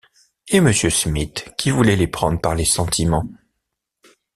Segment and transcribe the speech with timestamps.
[0.47, 3.29] Et Monsieur Smith qui voulait les prendre par les sentiments!